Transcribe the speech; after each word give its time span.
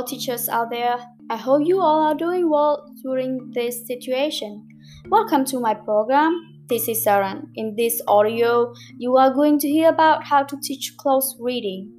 all 0.00 0.06
teachers 0.06 0.48
out 0.48 0.70
there. 0.70 0.96
I 1.28 1.36
hope 1.36 1.66
you 1.66 1.78
all 1.78 2.00
are 2.00 2.14
doing 2.14 2.48
well 2.48 2.90
during 3.02 3.50
this 3.50 3.86
situation. 3.86 4.66
Welcome 5.10 5.44
to 5.46 5.60
my 5.60 5.74
program. 5.74 6.32
This 6.70 6.88
is 6.88 7.04
Saran. 7.04 7.48
In 7.56 7.74
this 7.76 8.00
audio, 8.08 8.72
you 8.96 9.18
are 9.18 9.30
going 9.30 9.58
to 9.58 9.68
hear 9.68 9.90
about 9.90 10.24
how 10.24 10.42
to 10.44 10.56
teach 10.62 10.96
close 10.96 11.36
reading. 11.38 11.92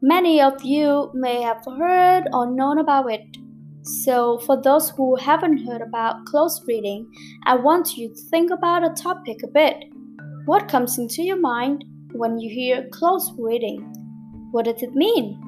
Many 0.00 0.40
of 0.40 0.62
you 0.62 1.10
may 1.14 1.42
have 1.42 1.64
heard 1.66 2.28
or 2.32 2.48
known 2.48 2.78
about 2.78 3.10
it. 3.10 3.38
So, 3.82 4.38
for 4.46 4.62
those 4.62 4.90
who 4.90 5.16
haven't 5.16 5.66
heard 5.66 5.82
about 5.82 6.26
close 6.26 6.62
reading, 6.68 7.10
I 7.44 7.56
want 7.56 7.96
you 7.96 8.10
to 8.10 8.20
think 8.30 8.52
about 8.52 8.84
a 8.84 9.02
topic 9.02 9.38
a 9.42 9.48
bit. 9.48 9.82
What 10.44 10.68
comes 10.68 10.96
into 10.96 11.24
your 11.24 11.40
mind 11.40 11.84
when 12.12 12.38
you 12.38 12.48
hear 12.48 12.86
close 12.92 13.32
reading? 13.36 13.80
What 14.52 14.66
does 14.66 14.80
it 14.80 14.94
mean? 14.94 15.45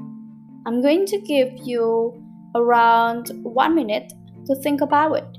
I'm 0.69 0.83
going 0.83 1.07
to 1.07 1.19
give 1.23 1.51
you 1.67 2.23
around 2.55 3.31
one 3.43 3.75
minute 3.75 4.13
to 4.45 4.55
think 4.57 4.83
about 4.83 5.17
it. 5.17 5.39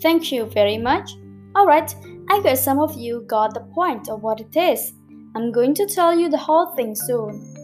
Thank 0.00 0.30
you 0.30 0.44
very 0.44 0.78
much. 0.78 1.10
Alright, 1.56 1.96
I 2.34 2.40
guess 2.40 2.64
some 2.64 2.80
of 2.80 2.96
you 2.98 3.24
got 3.28 3.54
the 3.54 3.60
point 3.60 4.08
of 4.08 4.24
what 4.24 4.40
it 4.40 4.56
is. 4.56 4.92
I'm 5.36 5.52
going 5.52 5.72
to 5.74 5.86
tell 5.86 6.18
you 6.18 6.28
the 6.28 6.36
whole 6.36 6.74
thing 6.74 6.96
soon. 6.96 7.54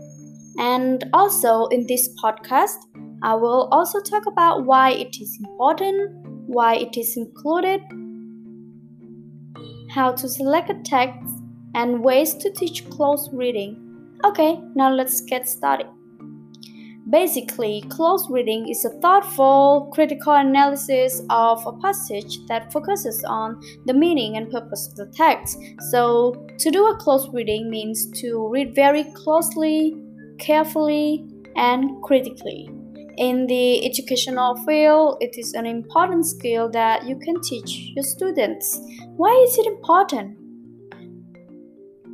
And 0.60 1.02
also, 1.12 1.66
in 1.66 1.88
this 1.88 2.08
podcast, 2.22 2.76
I 3.20 3.34
will 3.34 3.68
also 3.72 4.00
talk 4.00 4.26
about 4.26 4.66
why 4.66 4.92
it 4.92 5.16
is 5.20 5.36
important, 5.40 6.24
why 6.46 6.76
it 6.76 6.96
is 6.96 7.16
included, 7.16 7.80
how 9.90 10.12
to 10.12 10.28
select 10.28 10.70
a 10.70 10.80
text, 10.84 11.18
and 11.74 12.04
ways 12.04 12.34
to 12.34 12.52
teach 12.52 12.88
close 12.90 13.28
reading. 13.32 13.74
Okay, 14.24 14.60
now 14.76 14.92
let's 14.92 15.20
get 15.22 15.48
started. 15.48 15.88
Basically, 17.10 17.82
close 17.88 18.30
reading 18.30 18.68
is 18.68 18.84
a 18.84 18.90
thoughtful, 19.00 19.90
critical 19.92 20.32
analysis 20.32 21.22
of 21.28 21.66
a 21.66 21.72
passage 21.78 22.38
that 22.46 22.72
focuses 22.72 23.24
on 23.24 23.60
the 23.86 23.92
meaning 23.92 24.36
and 24.36 24.48
purpose 24.48 24.86
of 24.86 24.94
the 24.94 25.06
text. 25.16 25.58
So, 25.90 26.46
to 26.58 26.70
do 26.70 26.86
a 26.86 26.96
close 26.96 27.28
reading 27.30 27.68
means 27.68 28.08
to 28.20 28.48
read 28.48 28.76
very 28.76 29.04
closely, 29.14 29.96
carefully, 30.38 31.26
and 31.56 32.00
critically. 32.02 32.70
In 33.16 33.46
the 33.48 33.84
educational 33.84 34.54
field, 34.64 35.18
it 35.20 35.36
is 35.36 35.54
an 35.54 35.66
important 35.66 36.26
skill 36.26 36.70
that 36.70 37.06
you 37.06 37.18
can 37.18 37.40
teach 37.40 37.90
your 37.96 38.04
students. 38.04 38.80
Why 39.16 39.32
is 39.48 39.58
it 39.58 39.66
important? 39.66 40.38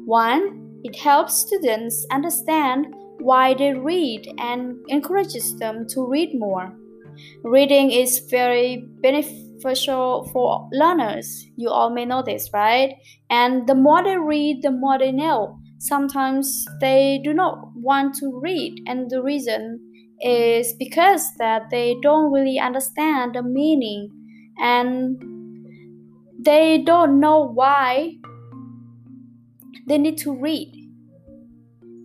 One, 0.07 0.81
it 0.85 0.97
helps 0.97 1.35
students 1.35 2.07
understand 2.11 2.95
why 3.21 3.55
they 3.55 3.73
read 3.73 4.29
and 4.39 4.77
encourages 4.89 5.57
them 5.59 5.87
to 5.89 6.07
read 6.07 6.31
more. 6.35 6.73
Reading 7.43 7.91
is 7.91 8.21
very 8.31 8.87
beneficial 9.01 10.29
for 10.33 10.69
learners. 10.73 11.47
You 11.57 11.71
all 11.71 11.91
may 11.91 12.05
know 12.05 12.23
this, 12.23 12.51
right? 12.53 12.95
And 13.31 13.67
the 13.67 13.75
more 13.75 14.03
they 14.03 14.17
read, 14.17 14.63
the 14.63 14.71
more 14.71 14.99
they 14.99 15.13
know. 15.13 15.59
Sometimes 15.79 16.65
they 16.81 17.21
do 17.23 17.33
not 17.33 17.59
want 17.75 18.15
to 18.17 18.41
read, 18.43 18.83
and 18.87 19.11
the 19.11 19.23
reason 19.23 19.81
is 20.21 20.73
because 20.79 21.35
that 21.37 21.69
they 21.71 21.95
don't 22.03 22.33
really 22.33 22.59
understand 22.59 23.35
the 23.35 23.43
meaning 23.43 24.11
and 24.59 25.23
they 26.43 26.79
don't 26.79 27.21
know 27.21 27.47
why 27.47 28.13
they 29.87 29.99
need 29.99 30.17
to 30.17 30.33
read 30.35 30.86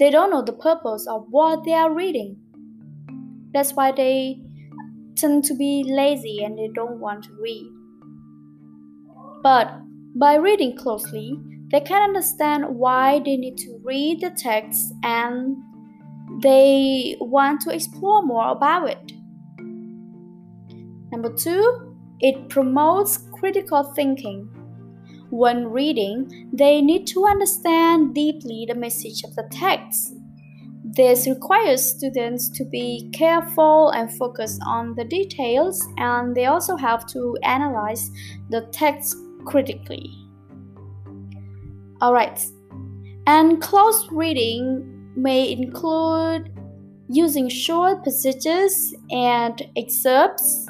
they 0.02 0.10
don't 0.10 0.32
know 0.32 0.42
the 0.42 0.54
purpose 0.54 1.06
of 1.06 1.28
what 1.30 1.64
they 1.64 1.74
are 1.74 1.94
reading. 1.94 2.36
That's 3.54 3.74
why 3.74 3.92
they 3.92 4.42
tend 5.16 5.44
to 5.44 5.54
be 5.54 5.84
lazy 5.88 6.44
and 6.44 6.58
they 6.58 6.70
don't 6.74 7.00
want 7.00 7.26
to 7.26 7.30
read. 7.40 7.72
But 9.44 9.72
by 10.16 10.38
reading 10.38 10.76
closely, 10.76 11.40
they 11.70 11.82
can 11.82 12.02
understand 12.02 12.66
why 12.80 13.20
they 13.20 13.38
need 13.38 13.60
to 13.60 13.80
read 13.84 14.22
the 14.22 14.32
text 14.32 14.92
and 15.04 15.56
they 16.42 17.16
want 17.22 17.62
to 17.62 17.70
explore 17.70 18.24
more 18.24 18.50
about 18.50 18.90
it. 18.90 19.14
Number 21.12 21.32
two, 21.32 21.96
it 22.22 22.50
promotes 22.50 23.20
critical 23.34 23.84
thinking. 23.94 24.50
When 25.32 25.72
reading, 25.72 26.50
they 26.52 26.82
need 26.82 27.08
to 27.08 27.26
understand 27.26 28.14
deeply 28.14 28.66
the 28.68 28.76
message 28.76 29.24
of 29.24 29.34
the 29.36 29.48
text. 29.50 30.14
This 30.84 31.26
requires 31.26 31.82
students 31.82 32.50
to 32.50 32.66
be 32.66 33.10
careful 33.14 33.92
and 33.92 34.12
focus 34.18 34.60
on 34.66 34.94
the 34.96 35.06
details, 35.06 35.88
and 35.98 36.36
they 36.36 36.48
also 36.48 36.76
have 36.76 37.06
to 37.08 37.38
analyze 37.44 38.12
the 38.50 38.68
text 38.74 39.16
critically. 39.46 40.12
Alright, 42.02 42.46
and 43.26 43.62
close 43.62 44.10
reading 44.12 45.14
may 45.16 45.50
include 45.50 46.52
using 47.08 47.48
short 47.48 48.04
passages 48.04 48.94
and 49.12 49.62
excerpts 49.78 50.68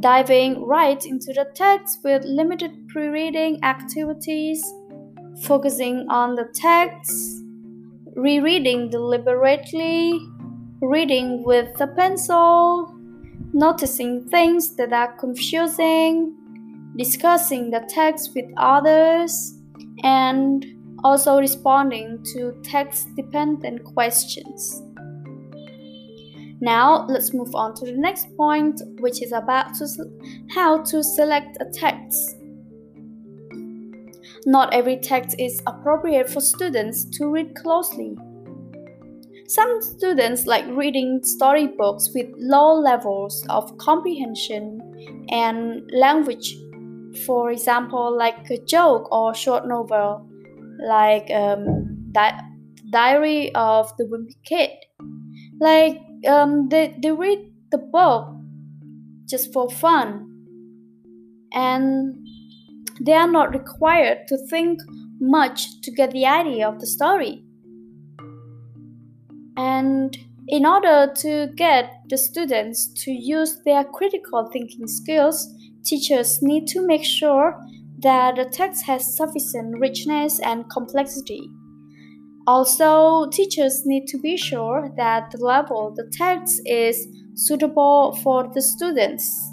diving 0.00 0.64
right 0.64 1.04
into 1.04 1.32
the 1.32 1.46
text 1.54 2.00
with 2.04 2.24
limited 2.24 2.88
pre 2.88 3.08
reading 3.08 3.62
activities, 3.64 4.62
focusing 5.42 6.06
on 6.08 6.34
the 6.34 6.48
text, 6.54 7.42
rereading 8.16 8.90
deliberately, 8.90 10.20
reading 10.80 11.44
with 11.44 11.80
a 11.80 11.86
pencil, 11.86 12.94
noticing 13.52 14.28
things 14.28 14.76
that 14.76 14.92
are 14.92 15.12
confusing, 15.16 16.34
discussing 16.96 17.70
the 17.70 17.84
text 17.88 18.32
with 18.34 18.46
others, 18.56 19.54
and 20.02 20.66
also 21.04 21.38
responding 21.38 22.22
to 22.32 22.54
text 22.62 23.08
dependent 23.16 23.84
questions. 23.84 24.82
Now 26.60 27.06
let's 27.06 27.32
move 27.32 27.54
on 27.54 27.74
to 27.74 27.86
the 27.86 27.92
next 27.92 28.36
point, 28.36 28.80
which 29.00 29.22
is 29.22 29.32
about 29.32 29.74
to 29.76 29.86
how 30.50 30.82
to 30.82 31.02
select 31.02 31.56
a 31.60 31.66
text. 31.66 32.36
Not 34.46 34.72
every 34.72 34.96
text 34.96 35.36
is 35.38 35.62
appropriate 35.66 36.28
for 36.30 36.40
students 36.40 37.04
to 37.18 37.28
read 37.28 37.54
closely. 37.54 38.16
Some 39.46 39.80
students 39.80 40.46
like 40.46 40.66
reading 40.68 41.20
storybooks 41.22 42.10
with 42.14 42.26
low 42.36 42.74
levels 42.74 43.46
of 43.48 43.76
comprehension 43.78 44.80
and 45.30 45.88
language. 45.92 46.56
For 47.24 47.50
example, 47.50 48.16
like 48.16 48.50
a 48.50 48.58
joke 48.58 49.10
or 49.12 49.34
short 49.34 49.66
novel, 49.66 50.28
like 50.86 51.30
um, 51.30 52.10
Di- 52.12 52.40
Diary 52.90 53.54
of 53.54 53.96
the 53.96 54.04
Wimpy 54.04 54.36
Kid. 54.44 54.70
Like 55.60 56.00
um, 56.26 56.68
they, 56.68 56.96
they 57.02 57.10
read 57.10 57.38
the 57.70 57.78
book 57.78 58.28
just 59.26 59.52
for 59.52 59.68
fun 59.70 60.24
and 61.52 62.16
they 63.00 63.12
are 63.12 63.30
not 63.30 63.52
required 63.52 64.26
to 64.28 64.36
think 64.48 64.80
much 65.20 65.80
to 65.82 65.90
get 65.90 66.10
the 66.12 66.26
idea 66.26 66.68
of 66.68 66.80
the 66.80 66.86
story. 66.86 67.44
And 69.56 70.16
in 70.48 70.64
order 70.64 71.12
to 71.16 71.48
get 71.56 71.92
the 72.08 72.16
students 72.16 72.88
to 73.04 73.10
use 73.10 73.60
their 73.64 73.84
critical 73.84 74.48
thinking 74.52 74.86
skills, 74.86 75.52
teachers 75.84 76.40
need 76.42 76.66
to 76.68 76.86
make 76.86 77.04
sure 77.04 77.58
that 77.98 78.36
the 78.36 78.44
text 78.44 78.86
has 78.86 79.16
sufficient 79.16 79.78
richness 79.78 80.40
and 80.40 80.68
complexity. 80.70 81.50
Also, 82.48 83.28
teachers 83.28 83.84
need 83.84 84.06
to 84.06 84.16
be 84.16 84.34
sure 84.34 84.90
that 84.96 85.30
the 85.30 85.36
level 85.36 85.92
the 85.94 86.04
text 86.04 86.62
is 86.64 87.06
suitable 87.34 88.18
for 88.22 88.50
the 88.54 88.62
students. 88.62 89.52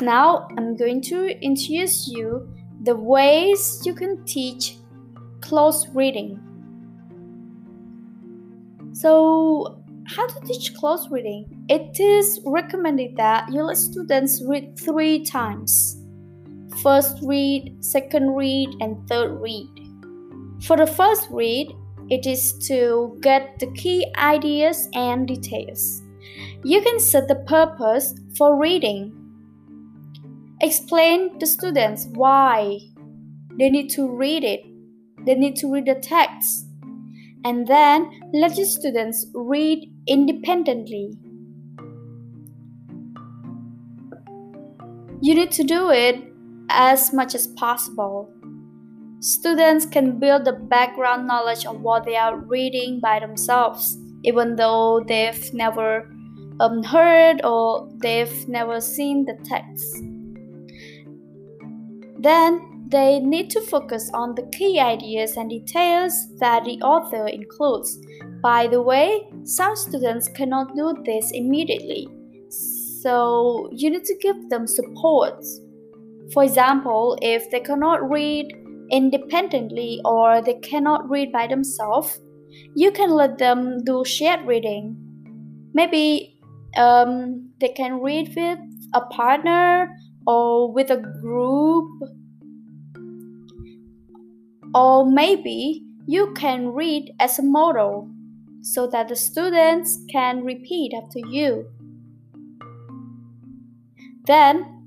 Now, 0.00 0.48
I'm 0.58 0.76
going 0.76 1.02
to 1.02 1.40
introduce 1.40 2.08
you 2.08 2.52
the 2.82 2.96
ways 2.96 3.80
you 3.86 3.94
can 3.94 4.24
teach 4.24 4.76
close 5.40 5.86
reading. 5.94 6.40
So, 8.94 9.84
how 10.08 10.26
to 10.26 10.40
teach 10.40 10.74
close 10.74 11.08
reading? 11.12 11.64
It 11.68 12.00
is 12.00 12.40
recommended 12.44 13.16
that 13.18 13.52
you 13.52 13.62
let 13.62 13.76
students 13.76 14.42
read 14.44 14.76
three 14.76 15.24
times. 15.24 15.96
first 16.82 17.18
read, 17.22 17.76
second 17.84 18.34
read, 18.34 18.68
and 18.80 19.06
third 19.06 19.40
read. 19.40 19.81
For 20.66 20.76
the 20.76 20.86
first 20.86 21.28
read, 21.30 21.74
it 22.08 22.24
is 22.24 22.52
to 22.68 23.18
get 23.20 23.58
the 23.58 23.66
key 23.72 24.06
ideas 24.16 24.88
and 24.94 25.26
details. 25.26 26.02
You 26.62 26.80
can 26.82 27.00
set 27.00 27.26
the 27.26 27.34
purpose 27.46 28.14
for 28.38 28.60
reading. 28.60 29.12
Explain 30.60 31.38
to 31.40 31.46
students 31.46 32.06
why 32.12 32.78
they 33.58 33.70
need 33.70 33.90
to 33.90 34.08
read 34.08 34.44
it. 34.44 34.60
They 35.26 35.34
need 35.34 35.56
to 35.56 35.72
read 35.72 35.86
the 35.86 35.96
text. 35.96 36.66
And 37.44 37.66
then 37.66 38.10
let 38.32 38.54
the 38.54 38.64
students 38.64 39.26
read 39.34 39.92
independently. 40.06 41.18
You 45.20 45.34
need 45.34 45.50
to 45.52 45.64
do 45.64 45.90
it 45.90 46.22
as 46.68 47.12
much 47.12 47.34
as 47.34 47.48
possible. 47.48 48.32
Students 49.22 49.86
can 49.86 50.18
build 50.18 50.44
the 50.44 50.52
background 50.52 51.28
knowledge 51.28 51.64
of 51.64 51.80
what 51.80 52.04
they 52.04 52.16
are 52.16 52.36
reading 52.36 52.98
by 52.98 53.20
themselves, 53.20 53.96
even 54.24 54.56
though 54.56 55.04
they've 55.06 55.54
never 55.54 56.10
um, 56.58 56.82
heard 56.82 57.40
or 57.44 57.88
they've 57.98 58.48
never 58.48 58.80
seen 58.80 59.24
the 59.24 59.38
text. 59.44 60.02
Then 62.18 62.88
they 62.88 63.20
need 63.20 63.48
to 63.50 63.60
focus 63.60 64.10
on 64.12 64.34
the 64.34 64.42
key 64.58 64.80
ideas 64.80 65.36
and 65.36 65.48
details 65.48 66.12
that 66.40 66.64
the 66.64 66.82
author 66.82 67.28
includes. 67.28 67.96
By 68.42 68.66
the 68.66 68.82
way, 68.82 69.28
some 69.44 69.76
students 69.76 70.26
cannot 70.26 70.74
do 70.74 71.00
this 71.06 71.30
immediately, 71.30 72.08
so 72.48 73.68
you 73.70 73.88
need 73.88 74.04
to 74.04 74.18
give 74.20 74.50
them 74.50 74.66
support. 74.66 75.44
For 76.32 76.42
example, 76.42 77.16
if 77.22 77.48
they 77.52 77.60
cannot 77.60 78.10
read 78.10 78.61
independently 78.92 80.00
or 80.04 80.42
they 80.42 80.54
cannot 80.54 81.08
read 81.08 81.32
by 81.32 81.46
themselves, 81.46 82.20
you 82.76 82.92
can 82.92 83.10
let 83.10 83.38
them 83.38 83.82
do 83.84 84.04
shared 84.04 84.46
reading. 84.46 84.96
Maybe 85.74 86.38
um, 86.76 87.50
they 87.60 87.70
can 87.70 88.00
read 88.00 88.34
with 88.36 88.58
a 88.94 89.00
partner 89.00 89.88
or 90.26 90.70
with 90.70 90.90
a 90.90 90.98
group. 90.98 91.88
Or 94.74 95.10
maybe 95.10 95.84
you 96.06 96.32
can 96.34 96.68
read 96.68 97.14
as 97.20 97.38
a 97.38 97.42
model 97.42 98.08
so 98.62 98.86
that 98.86 99.08
the 99.08 99.16
students 99.16 99.98
can 100.10 100.44
repeat 100.44 100.92
after 100.94 101.18
you. 101.30 101.66
Then 104.26 104.81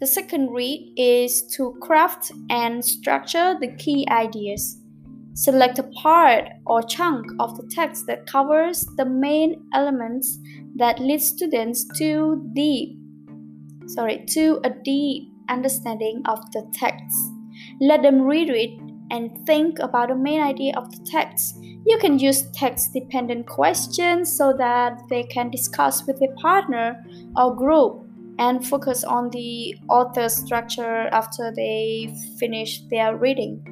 the 0.00 0.06
second 0.06 0.50
read 0.50 0.92
is 0.96 1.42
to 1.56 1.74
craft 1.80 2.32
and 2.50 2.84
structure 2.84 3.56
the 3.60 3.74
key 3.76 4.06
ideas. 4.10 4.78
Select 5.34 5.78
a 5.78 5.84
part 6.02 6.48
or 6.66 6.82
chunk 6.82 7.26
of 7.40 7.56
the 7.56 7.68
text 7.74 8.06
that 8.06 8.26
covers 8.26 8.86
the 8.96 9.04
main 9.04 9.66
elements 9.74 10.38
that 10.76 10.98
lead 10.98 11.20
students 11.20 11.86
to 11.98 12.50
deep 12.54 12.98
sorry 13.86 14.24
to 14.26 14.60
a 14.64 14.70
deep 14.70 15.32
understanding 15.48 16.22
of 16.26 16.40
the 16.52 16.68
text. 16.74 17.16
Let 17.80 18.02
them 18.02 18.22
read 18.22 18.50
it 18.50 18.78
and 19.10 19.46
think 19.46 19.78
about 19.78 20.08
the 20.08 20.16
main 20.16 20.42
idea 20.42 20.74
of 20.76 20.90
the 20.90 21.04
text. 21.04 21.58
You 21.62 21.98
can 21.98 22.18
use 22.18 22.50
text 22.50 22.92
dependent 22.92 23.46
questions 23.46 24.36
so 24.36 24.52
that 24.58 24.98
they 25.08 25.22
can 25.22 25.50
discuss 25.50 26.04
with 26.06 26.20
a 26.20 26.34
partner 26.40 27.04
or 27.36 27.54
group 27.54 28.05
and 28.38 28.66
focus 28.66 29.04
on 29.04 29.30
the 29.30 29.76
author's 29.88 30.34
structure 30.34 31.08
after 31.12 31.52
they 31.54 32.14
finish 32.38 32.82
their 32.90 33.16
reading. 33.16 33.62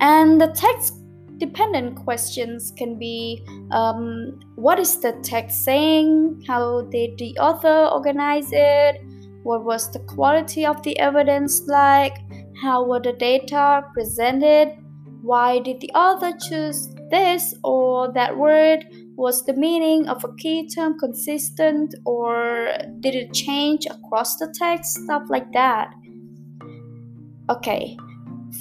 And 0.00 0.40
the 0.40 0.48
text 0.48 0.94
dependent 1.38 1.96
questions 1.96 2.72
can 2.76 2.98
be 2.98 3.42
um, 3.72 4.38
what 4.56 4.78
is 4.78 5.00
the 5.00 5.12
text 5.22 5.64
saying? 5.64 6.42
How 6.46 6.82
did 6.82 7.18
the 7.18 7.36
author 7.38 7.88
organize 7.92 8.48
it? 8.52 9.00
What 9.42 9.64
was 9.64 9.90
the 9.90 9.98
quality 10.00 10.64
of 10.64 10.82
the 10.82 10.98
evidence 10.98 11.62
like? 11.66 12.16
How 12.62 12.84
were 12.86 13.00
the 13.00 13.12
data 13.12 13.82
presented? 13.92 14.76
Why 15.22 15.58
did 15.58 15.80
the 15.80 15.90
author 15.90 16.32
choose 16.48 16.94
this 17.10 17.54
or 17.62 18.12
that 18.12 18.36
word? 18.36 18.84
Was 19.16 19.44
the 19.44 19.52
meaning 19.54 20.08
of 20.08 20.24
a 20.24 20.34
key 20.34 20.68
term 20.68 20.98
consistent 20.98 21.94
or 22.04 22.72
did 23.00 23.14
it 23.14 23.32
change 23.32 23.86
across 23.86 24.36
the 24.36 24.52
text? 24.58 25.04
Stuff 25.04 25.24
like 25.28 25.52
that. 25.52 25.94
Okay, 27.48 27.96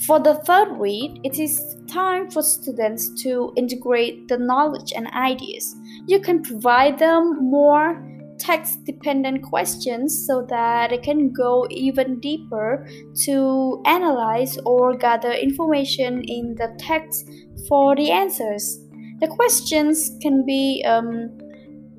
for 0.06 0.20
the 0.20 0.36
third 0.36 0.80
read, 0.80 1.20
it 1.24 1.40
is 1.40 1.78
time 1.88 2.30
for 2.30 2.42
students 2.42 3.10
to 3.24 3.54
integrate 3.56 4.28
the 4.28 4.38
knowledge 4.38 4.92
and 4.96 5.08
ideas. 5.08 5.76
You 6.08 6.20
can 6.20 6.42
provide 6.42 7.00
them 7.00 7.50
more 7.50 8.04
text 8.40 8.84
dependent 8.86 9.44
questions 9.44 10.26
so 10.28 10.46
that 10.50 10.90
they 10.90 10.98
can 10.98 11.32
go 11.32 11.66
even 11.70 12.20
deeper 12.20 12.86
to 13.24 13.82
analyze 13.86 14.58
or 14.66 14.98
gather 14.98 15.32
information 15.32 16.24
in 16.24 16.56
the 16.56 16.76
text 16.80 17.30
for 17.70 17.96
the 17.96 18.12
answers. 18.12 18.83
The 19.24 19.30
questions 19.30 20.12
can 20.22 20.46
be 20.46 20.84
um, 20.86 21.30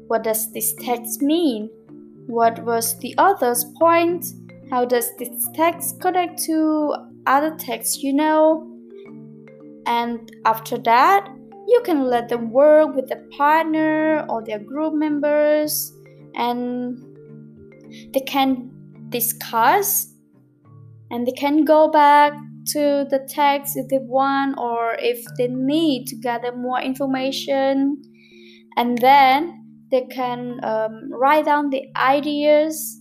What 0.08 0.24
does 0.24 0.52
this 0.52 0.74
text 0.74 1.22
mean? 1.22 1.70
What 2.26 2.62
was 2.66 2.98
the 2.98 3.16
author's 3.16 3.64
point? 3.78 4.26
How 4.68 4.84
does 4.84 5.08
this 5.16 5.48
text 5.54 6.02
connect 6.02 6.42
to 6.44 6.94
other 7.26 7.56
texts 7.56 8.02
you 8.02 8.12
know? 8.12 8.68
And 9.86 10.30
after 10.44 10.76
that, 10.76 11.26
you 11.66 11.80
can 11.82 12.10
let 12.10 12.28
them 12.28 12.50
work 12.50 12.94
with 12.94 13.10
a 13.10 13.24
partner 13.38 14.26
or 14.28 14.44
their 14.44 14.58
group 14.58 14.92
members 14.92 15.94
and 16.34 17.02
they 18.12 18.20
can 18.20 18.70
discuss 19.08 20.12
and 21.10 21.26
they 21.26 21.32
can 21.32 21.64
go 21.64 21.88
back 21.88 22.34
to 22.66 23.06
the 23.10 23.26
text 23.28 23.76
if 23.76 23.88
they 23.88 23.98
want 23.98 24.58
or 24.58 24.96
if 24.98 25.24
they 25.36 25.48
need 25.48 26.06
to 26.06 26.16
gather 26.16 26.54
more 26.54 26.80
information. 26.80 28.02
And 28.76 28.98
then 28.98 29.64
they 29.90 30.02
can 30.10 30.60
um, 30.64 31.10
write 31.12 31.44
down 31.44 31.70
the 31.70 31.84
ideas 31.96 33.00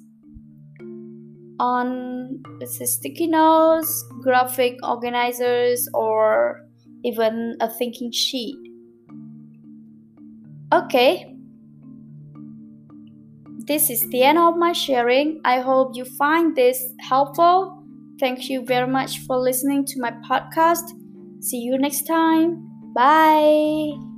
on 1.60 2.42
sticky 2.66 3.28
notes 3.28 4.04
graphic 4.22 4.78
organizers 4.84 5.88
or 5.94 6.62
even 7.04 7.56
a 7.60 7.70
thinking 7.70 8.12
sheet. 8.12 8.56
Okay. 10.72 11.30
This 13.66 13.90
is 13.90 14.02
the 14.10 14.24
end 14.24 14.38
of 14.38 14.58
my 14.58 14.74
sharing. 14.74 15.40
I 15.46 15.60
hope 15.62 15.96
you 15.96 16.06
find 16.06 16.56
this 16.56 16.84
helpful 17.00 17.83
Thank 18.20 18.50
you 18.50 18.64
very 18.66 18.88
much 18.88 19.20
for 19.20 19.38
listening 19.38 19.86
to 19.86 20.00
my 20.00 20.12
podcast. 20.30 20.92
See 21.42 21.58
you 21.60 21.78
next 21.78 22.04
time. 22.04 22.70
Bye. 22.94 24.13